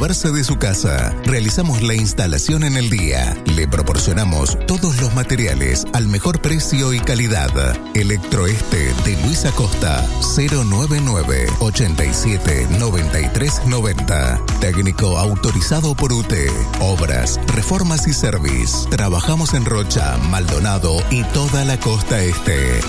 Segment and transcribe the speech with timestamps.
[0.00, 1.14] de su casa.
[1.24, 3.36] Realizamos la instalación en el día.
[3.54, 7.50] Le proporcionamos todos los materiales al mejor precio y calidad.
[7.94, 10.02] Electroeste de Luis Acosta
[10.34, 14.40] 099 87 93 90.
[14.60, 16.32] Técnico autorizado por UT.
[16.80, 18.88] Obras, reformas y service.
[18.88, 22.80] Trabajamos en Rocha, Maldonado y toda la costa este.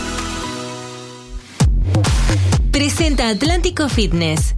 [2.71, 4.55] Presenta Atlántico Fitness.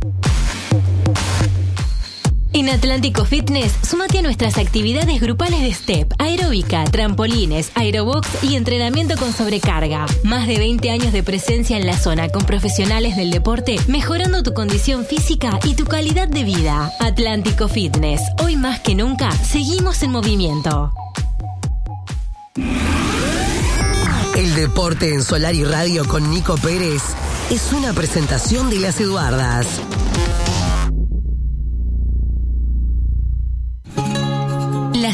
[2.56, 9.18] En Atlántico Fitness, sumate a nuestras actividades grupales de step, aeróbica, trampolines, aerobox y entrenamiento
[9.18, 10.06] con sobrecarga.
[10.24, 14.54] Más de 20 años de presencia en la zona con profesionales del deporte, mejorando tu
[14.54, 16.92] condición física y tu calidad de vida.
[17.00, 20.94] Atlántico Fitness, hoy más que nunca, seguimos en movimiento.
[24.36, 27.02] El deporte en Solar y Radio con Nico Pérez
[27.50, 29.66] es una presentación de las Eduardas.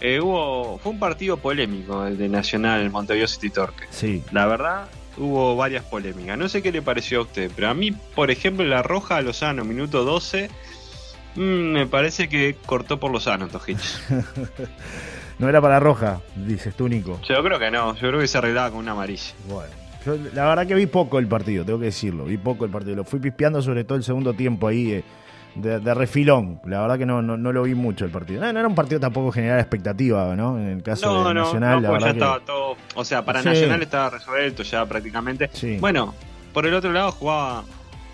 [0.00, 3.84] Eh, hubo, fue un partido polémico el de Nacional Montevideo City Torque.
[3.90, 4.22] Sí.
[4.32, 6.38] La verdad, hubo varias polémicas.
[6.38, 9.22] No sé qué le pareció a usted, pero a mí, por ejemplo, la roja a
[9.22, 10.50] Lozano, minuto 12,
[11.34, 14.00] mm, me parece que cortó por Lozano, Tojich.
[15.38, 17.20] No era para roja, dices tú, Nico.
[17.28, 19.32] Yo creo que no, yo creo que se arreglaba con una amarilla.
[19.48, 19.72] Bueno.
[20.04, 22.24] Yo, la verdad que vi poco el partido, tengo que decirlo.
[22.24, 22.96] Vi poco el partido.
[22.96, 25.04] Lo fui pispeando sobre todo el segundo tiempo ahí eh,
[25.60, 26.60] de, de refilón.
[26.64, 28.40] La verdad que no, no, no lo vi mucho el partido.
[28.40, 30.58] No, no era un partido tampoco generar expectativa, ¿no?
[30.58, 32.76] En el caso No, de Nacional, la ya verdad que- estaba todo.
[32.94, 33.48] O sea, para Sí.
[33.48, 35.50] Nacional estaba resuelto ya prácticamente.
[35.52, 35.76] Sí.
[35.80, 36.14] Bueno,
[36.52, 37.64] por el otro lado jugaba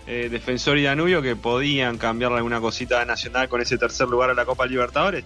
[0.07, 4.29] eh, Defensor y Danubio que podían cambiarle alguna cosita a Nacional con ese tercer lugar
[4.29, 5.23] a la Copa Libertadores.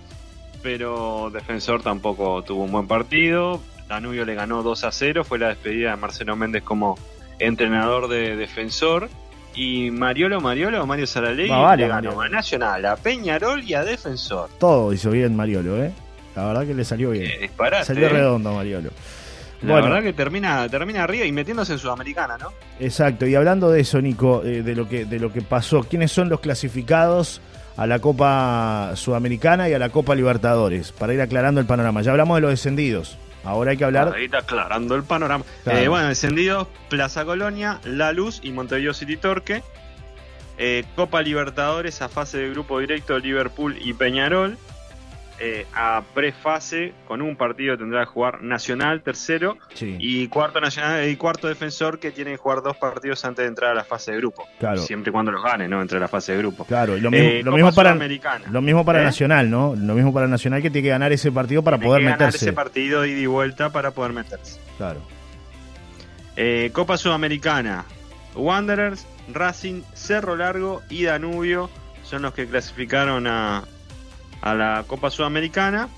[0.62, 3.62] Pero Defensor tampoco tuvo un buen partido.
[3.88, 5.24] Danubio le ganó 2 a 0.
[5.24, 6.98] Fue la despedida de Marcelo Méndez como
[7.40, 9.10] entrenador de Defensor.
[9.56, 12.22] Y Mariolo Mariolo, Mario Saralegui, Va, vale, le ganó Mariolo.
[12.22, 14.50] a Nacional, a Peñarol y a Defensor.
[14.60, 15.92] Todo hizo bien Mariolo, ¿eh?
[16.36, 17.26] La verdad que le salió bien.
[17.30, 17.50] Eh,
[17.84, 18.10] Salió eh.
[18.10, 18.92] redondo Mariolo.
[19.62, 19.88] La Bueno.
[19.90, 22.54] verdad que termina, termina arriba y metiéndose en Sudamericana, ¿no?
[22.80, 26.14] Exacto, y hablando de eso, Nico, eh, de, lo que, de lo que pasó, ¿quiénes
[26.14, 27.42] son los clasificados
[27.76, 30.94] a la Copa Sudamericana y a la Copa Libertadores?
[30.94, 32.02] Para ir aclarando el panorama.
[32.02, 33.18] Ya hablamos de los descendidos,
[33.50, 34.14] ahora hay que hablar...
[34.16, 35.44] Ahí está aclarando el panorama.
[35.64, 35.80] Claro.
[35.80, 39.64] Eh, bueno, descendidos, Plaza Colonia, La Luz y Montevideo City Torque.
[40.58, 44.58] Eh, Copa Libertadores a fase de grupo directo, Liverpool y Peñarol.
[45.42, 51.08] Eh, a prefase, con un partido tendrá que jugar Nacional, tercero, Sí, y cuarto Nacional
[51.08, 54.12] y cuarto defensor que tienen que jugar dos partidos antes de entrar a la fase
[54.12, 54.46] de grupo.
[54.60, 54.82] Claro.
[54.82, 55.82] Siempre y cuando los gane, ¿no?
[55.82, 56.66] Entre la fase de grupo.
[56.66, 57.96] claro, y lo mismo, Eh, lo mismo para,
[58.52, 59.06] lo mismo para ¿Eh?
[59.06, 59.76] Nacional, ¿no?
[59.78, 62.20] Lo mismo para Nacional que tiene que ganar ese partido para Tiene poder que ganar
[62.20, 62.46] meterse.
[62.46, 64.60] ese partido ida y vuelta para poder meterse.
[64.78, 65.00] Claro.
[66.36, 67.86] Eh, Copa Sudamericana.
[68.36, 71.70] Wanderers, Racing, Cerro Largo y Danubio
[72.04, 73.64] son los que clasificaron a,
[74.42, 75.90] a la Copa Sudamericana.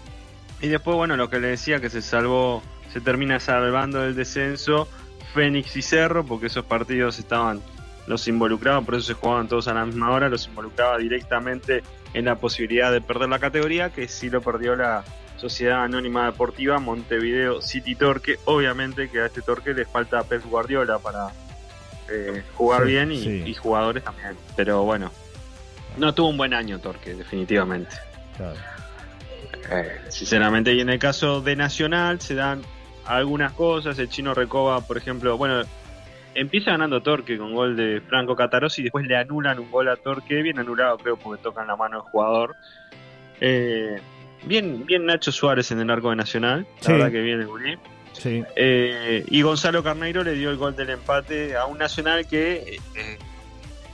[0.61, 2.61] Y después, bueno, lo que le decía que se salvó,
[2.93, 4.87] se termina salvando del descenso
[5.33, 7.61] Fénix y Cerro, porque esos partidos estaban,
[8.05, 11.83] los involucraban, por eso se jugaban todos a la misma hora, los involucraba directamente
[12.13, 15.03] en la posibilidad de perder la categoría, que sí lo perdió la
[15.37, 18.37] Sociedad Anónima Deportiva Montevideo City Torque.
[18.45, 21.29] Obviamente que a este Torque le falta a Pep Guardiola para
[22.11, 23.43] eh, jugar Sí, bien y, sí.
[23.47, 24.35] y jugadores también.
[24.55, 25.11] Pero bueno,
[25.97, 27.95] no tuvo un buen año Torque, definitivamente.
[28.41, 29.81] Claro.
[29.83, 32.61] Eh, sinceramente, y en el caso de Nacional se dan
[33.05, 33.97] algunas cosas.
[33.99, 35.61] El chino Recoba, por ejemplo, bueno,
[36.35, 39.95] empieza ganando Torque con gol de Franco Catarossi y después le anulan un gol a
[39.95, 42.55] Torque, bien anulado creo porque tocan la mano del jugador.
[43.39, 43.99] Eh,
[44.45, 46.91] bien, bien Nacho Suárez en el arco de Nacional, la Sí.
[46.93, 47.77] verdad que viene Gurí.
[48.13, 48.43] Sí.
[48.55, 53.17] Eh, y Gonzalo Carneiro le dio el gol del empate a un Nacional que eh,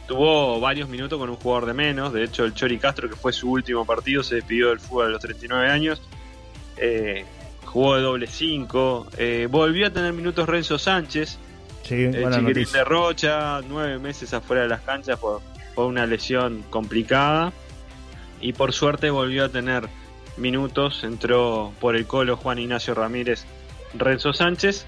[0.08, 2.14] tuvo varios minutos con un jugador de menos.
[2.14, 5.10] De hecho, el Chori Castro, que fue su último partido, se despidió del fútbol a
[5.10, 6.02] los 39 años.
[6.78, 7.26] Eh,
[7.66, 9.08] jugó de doble 5.
[9.50, 11.38] volvió a tener minutos Renzo Sánchez.
[11.84, 15.42] Sí, El buena chiquitín de Rocha, nueve meses afuera de las canchas por,
[15.74, 17.54] por una lesión complicada.
[18.42, 19.88] Y por suerte volvió a tener
[20.38, 21.04] minutos.
[21.04, 23.46] Entró por el colo Juan Ignacio Ramírez,
[23.94, 24.86] Renzo Sánchez.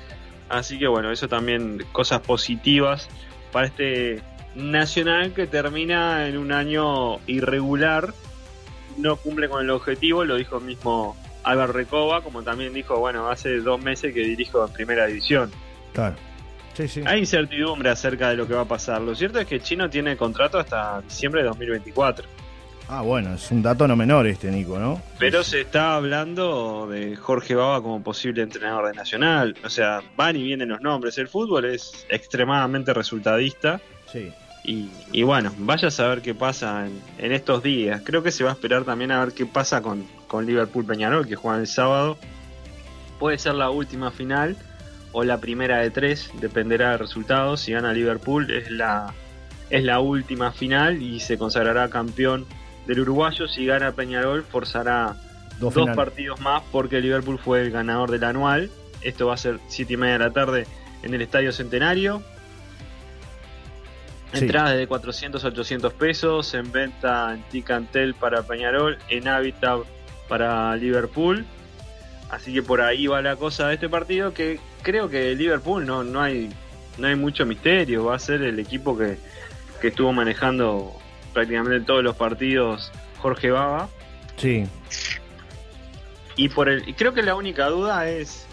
[0.49, 3.07] Así que bueno, eso también cosas positivas
[3.51, 4.21] para este
[4.55, 8.13] Nacional que termina en un año irregular.
[8.97, 13.57] No cumple con el objetivo, lo dijo mismo Álvaro Recoba, como también dijo, bueno, hace
[13.59, 15.51] dos meses que dirijo en primera división.
[15.93, 16.15] Claro.
[16.73, 17.01] Sí, sí.
[17.05, 19.01] Hay incertidumbre acerca de lo que va a pasar.
[19.01, 22.27] Lo cierto es que Chino tiene contrato hasta diciembre de 2024.
[22.91, 24.99] Ah, bueno, es un dato no menor este, Nico, ¿no?
[25.19, 29.55] Pero se está hablando de Jorge Baba como posible entrenador de Nacional.
[29.63, 31.19] O sea, van y vienen los nombres.
[31.19, 33.79] El fútbol es extremadamente resultadista.
[34.11, 34.31] Sí.
[34.63, 38.01] Y, y bueno, vaya a saber qué pasa en, en estos días.
[38.03, 41.27] Creo que se va a esperar también a ver qué pasa con, con Liverpool Peñarol,
[41.27, 42.17] que juegan el sábado.
[43.19, 44.57] Puede ser la última final
[45.11, 47.57] o la primera de tres, dependerá del resultado.
[47.57, 49.13] Si gana Liverpool es la,
[49.69, 52.45] es la última final y se consagrará campeón
[52.85, 53.47] del uruguayo.
[53.47, 55.15] Si gana Peñarol forzará
[55.59, 58.69] Dos, partidos más porque Liverpool fue el ganador del anual.
[59.01, 60.67] Esto va a ser 7 y media de la tarde
[61.03, 62.23] en el Estadio Centenario.
[64.33, 64.39] Sí.
[64.45, 69.81] Entradas de 400 a 800 pesos, en venta en Ticantel para Peñarol, en Habitat
[70.27, 71.45] para Liverpool.
[72.29, 76.03] Así que por ahí va la cosa de este partido que creo que Liverpool no,
[76.03, 76.49] no hay
[76.99, 79.17] no hay mucho misterio, va a ser el equipo que,
[79.81, 80.93] que estuvo manejando
[81.33, 83.89] prácticamente todos los partidos Jorge Baba.
[84.37, 84.65] Sí.
[86.35, 88.45] Y por el y creo que la única duda es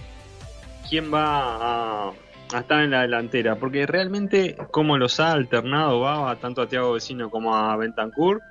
[0.89, 2.13] quién va a
[2.55, 7.31] estar en la delantera, porque realmente como los ha alternado Baba tanto a Tiago Vecino
[7.31, 8.43] como a Bentancur,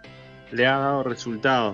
[0.51, 1.73] le ha dado resultado.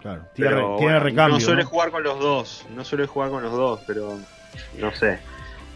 [0.00, 0.22] Claro.
[0.34, 1.34] Tiene, Pero, re- tiene bueno, recambio.
[1.34, 1.68] no suele ¿no?
[1.68, 4.16] jugar con los dos, no suele jugar con los dos, pero
[4.78, 5.18] no sé.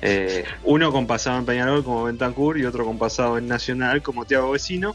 [0.05, 4.25] Eh, uno con pasado en Peñarol como Bentancur y otro con pasado en Nacional como
[4.25, 4.95] Tiago Vecino.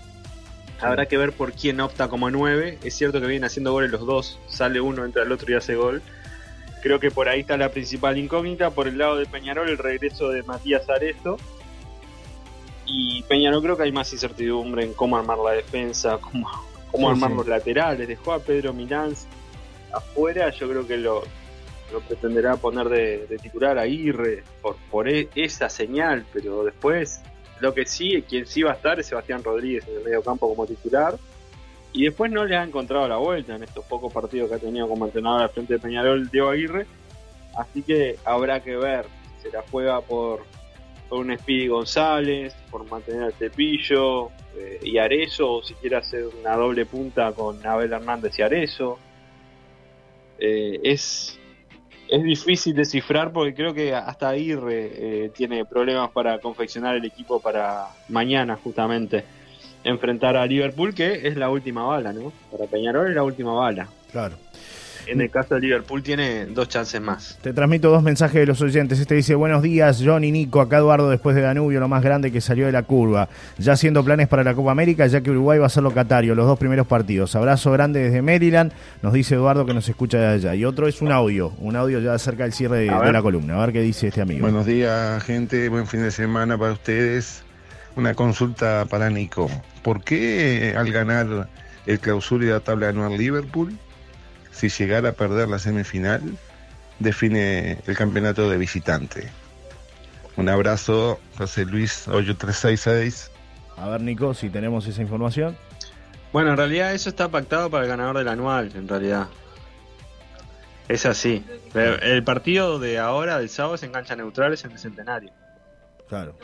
[0.82, 2.80] Habrá que ver por quién opta como 9.
[2.84, 4.40] Es cierto que vienen haciendo goles los dos.
[4.48, 6.02] Sale uno, entra el otro y hace gol.
[6.88, 8.70] Creo que por ahí está la principal incógnita.
[8.72, 11.36] Por el lado de Peñarol, el regreso de Matías Arezo.
[12.86, 16.50] Y Peñarol creo que hay más incertidumbre en cómo armar la defensa, cómo,
[16.90, 17.36] cómo Sí, armar sí.
[17.36, 18.08] los laterales.
[18.08, 19.14] Dejó a Pedro Milán
[19.92, 20.50] afuera.
[20.52, 21.24] Yo creo que lo,
[21.92, 26.26] lo pretenderá poner de, de titular a Aguirre por, por e- esa señal.
[26.32, 27.20] Pero después,
[27.60, 30.48] lo que sí, quien sí va a estar es Sebastián Rodríguez en el medio campo
[30.48, 31.18] como titular.
[31.94, 34.88] Y después no le ha encontrado la vuelta en estos pocos partidos que ha tenido
[34.88, 36.86] como entrenador al frente de Peñarol Diego Aguirre.
[37.58, 39.06] Así que habrá que ver
[39.38, 40.46] si se la juega por,
[41.10, 46.26] por un Speedy González, por mantener al Cepillo eh, y Arezo, o si quiere hacer
[46.40, 49.00] una doble punta con Abel Hernández y Arezo.
[50.40, 51.40] Eh, es,
[52.10, 57.40] es difícil descifrar porque creo que hasta Aguirre eh, tiene problemas para confeccionar el equipo
[57.40, 59.37] para mañana justamente
[59.88, 62.32] enfrentar a Liverpool, que es la última bala, ¿no?
[62.52, 63.88] Para Peñarol es la última bala.
[64.12, 64.36] Claro.
[65.08, 67.40] En el caso de Liverpool tiene dos chances más.
[67.42, 69.00] Te transmito dos mensajes de los oyentes.
[69.00, 70.60] Este dice, buenos días, John y Nico.
[70.60, 73.30] Acá Eduardo después de Danubio, lo más grande que salió de la curva.
[73.58, 76.46] Ya haciendo planes para la Copa América, ya que Uruguay va a ser locatario los
[76.46, 77.34] dos primeros partidos.
[77.38, 80.56] Abrazo grande desde Maryland, nos dice Eduardo que nos escucha de allá.
[80.56, 83.56] Y otro es un audio, un audio ya cerca del cierre de, de la columna.
[83.56, 84.42] A ver qué dice este amigo.
[84.42, 85.70] Buenos días, gente.
[85.70, 87.46] Buen fin de semana para ustedes.
[87.98, 89.50] Una consulta para Nico.
[89.82, 91.50] ¿Por qué al ganar
[91.88, 93.76] el clausura y la tabla anual Liverpool,
[94.52, 96.22] si llegara a perder la semifinal,
[97.00, 99.32] define el campeonato de visitante?
[100.36, 103.32] Un abrazo, José Luis 8366.
[103.78, 105.58] A ver, Nico, si tenemos esa información.
[106.32, 109.28] Bueno, en realidad eso está pactado para el ganador del anual, en realidad.
[110.88, 111.44] Es así.
[111.74, 115.32] Pero El partido de ahora, del sábado, es en cancha neutrales en el centenario.
[116.08, 116.38] Claro.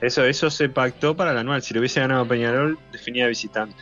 [0.00, 1.62] Eso, eso se pactó para el anual.
[1.62, 3.76] Si lo hubiese ganado Peñarol, definía visitante.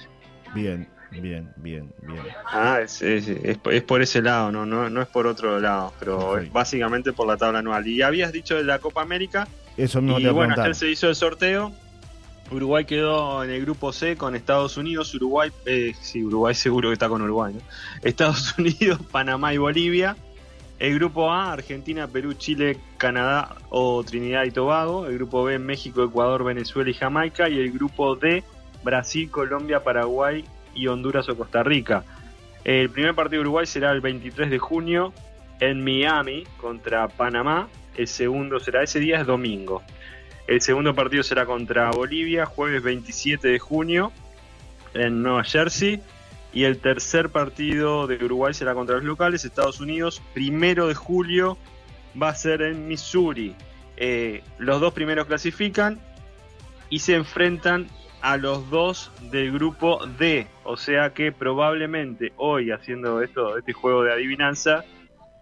[0.54, 2.22] Bien, bien, bien, bien.
[2.50, 5.92] Ah, es, es, es- es por ese lado, no, no, no es por otro lado,
[5.98, 7.86] pero es básicamente por la tabla anual.
[7.86, 9.46] Y habías dicho de la Copa América,
[9.76, 11.72] Eso mismo y te bueno, ayer se hizo el sorteo.
[12.50, 16.92] Uruguay quedó en el grupo C con Estados Unidos, Uruguay, eh, sí, Uruguay seguro que
[16.92, 17.60] está con Uruguay, ¿no?
[18.02, 20.16] Estados Unidos, Panamá y Bolivia.
[20.78, 25.06] El grupo A, Argentina, Perú, Chile, Canadá o Trinidad y Tobago.
[25.06, 27.48] El grupo B, México, Ecuador, Venezuela y Jamaica.
[27.48, 28.44] Y el grupo D,
[28.84, 32.04] Brasil, Colombia, Paraguay y Honduras o Costa Rica.
[32.64, 35.12] El primer partido de Uruguay será el 23 de junio
[35.60, 37.68] en Miami contra Panamá.
[37.96, 39.82] El segundo será ese día, es domingo.
[40.46, 44.12] El segundo partido será contra Bolivia, jueves 27 de junio
[44.94, 46.00] en Nueva Jersey.
[46.56, 51.58] Y el tercer partido de Uruguay será contra los locales, Estados Unidos, primero de julio,
[52.20, 53.54] va a ser en Missouri.
[53.98, 55.98] Eh, los dos primeros clasifican
[56.88, 57.88] y se enfrentan
[58.22, 60.46] a los dos del grupo D.
[60.64, 64.82] O sea que probablemente hoy, haciendo esto, este juego de adivinanza,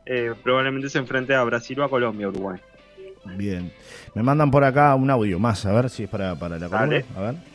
[0.07, 2.59] eh, probablemente se enfrente a Brasil o a Colombia, Uruguay.
[3.37, 3.73] Bien.
[4.17, 7.05] Me mandan por acá un audio más, a ver si es para, para la columna.
[7.15, 7.54] A ver.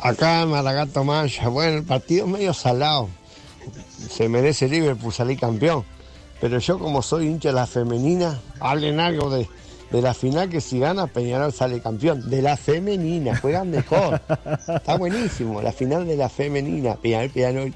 [0.00, 3.08] Acá Maragato Mancha, bueno, el partido es medio salado.
[4.08, 5.84] Se merece Liverpool salir campeón.
[6.40, 9.48] Pero yo como soy hincha de la femenina, hablen algo de,
[9.90, 12.30] de la final que si gana Peñarol sale campeón.
[12.30, 14.20] De la femenina, juegan mejor.
[14.68, 17.74] Está buenísimo, la final de la femenina, Peñarol, Peñarol.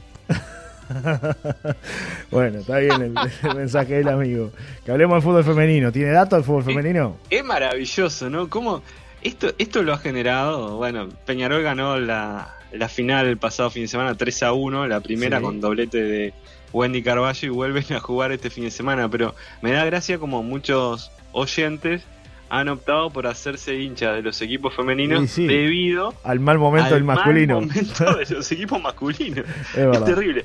[2.30, 4.50] bueno, está bien el, mensaje del amigo.
[4.84, 5.90] Que hablemos del fútbol femenino.
[5.90, 7.16] ¿Tiene datos del fútbol femenino?
[7.30, 8.48] Es, maravilloso, ¿no?
[8.48, 8.82] ¿Cómo
[9.22, 10.76] esto, esto lo ha generado?
[10.76, 15.00] Bueno, Peñarol ganó la, la final el pasado fin de semana 3 a 1, la
[15.00, 16.34] primera con doblete de
[16.72, 20.42] Wendy Carballo y vuelven a jugar este fin de semana, pero me da gracia como
[20.42, 22.02] muchos oyentes
[22.48, 27.62] han optado por hacerse hincha de los equipos femeninos debido al mal momento del masculino.
[27.62, 29.46] Mal momento de los equipos masculinos.
[29.74, 30.44] es, terrible.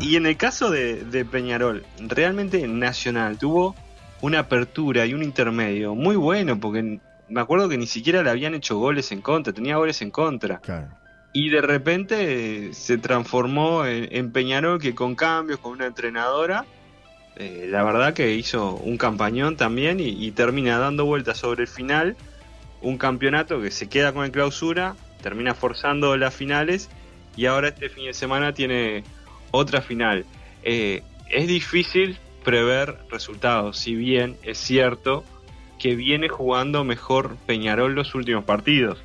[0.00, 3.74] y, en el caso de, de, Peñarol, realmente Nacional tuvo
[4.20, 8.54] una apertura y un intermedio muy bueno, porque me acuerdo que ni siquiera le habían
[8.54, 10.60] hecho goles en contra, tenía goles en contra.
[11.32, 16.64] Y de repente se transformó en Peñarol que con cambios, con una entrenadora,
[17.38, 22.16] eh, la verdad que hizo un campañón también y, termina dando vueltas sobre el final.
[22.82, 26.90] Un campeonato que se queda con el clausura, termina forzando las finales
[27.36, 29.04] y ahora este fin de semana tiene
[29.52, 30.24] otra final.
[30.64, 35.24] Eh, es difícil prever resultados, si bien es cierto
[35.78, 38.98] que viene jugando mejor Peñarol los últimos partidos.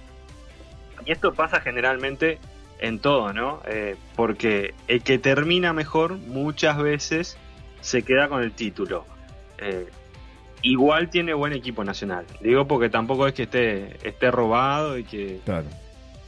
[1.06, 2.40] Y esto pasa generalmente
[2.80, 3.62] en todo, ¿no?
[3.66, 7.38] Eh, porque el que termina mejor muchas veces
[7.82, 9.06] se queda con el título.
[9.58, 9.88] Eh,
[10.62, 12.26] igual tiene buen equipo nacional.
[12.42, 15.40] Digo porque tampoco es que esté, esté robado y que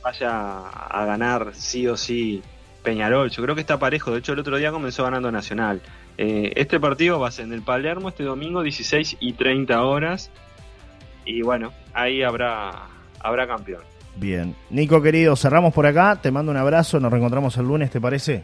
[0.04, 2.44] vaya a ganar sí o sí
[2.86, 3.30] Peñarol.
[3.30, 4.12] Yo creo que está parejo.
[4.12, 5.82] De hecho, el otro día comenzó ganando Nacional.
[6.18, 10.32] Eh, este partido va a ser en el Palermo este domingo, 16 y 30 horas.
[11.26, 12.88] Y bueno, ahí habrá,
[13.20, 13.82] habrá campeón.
[14.16, 14.56] Bien.
[14.70, 16.18] Nico, querido, cerramos por acá.
[16.22, 17.02] Te mando un abrazo.
[17.02, 18.44] Nos reencontramos el lunes, ¿te parece?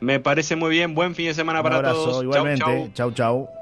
[0.00, 0.94] Me parece muy bien.
[0.94, 2.22] Buen fin de semana para todos.
[2.22, 2.90] Igualmente.
[2.94, 3.57] Chau, chau.